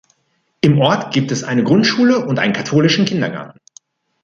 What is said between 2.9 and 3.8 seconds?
Kindergarten.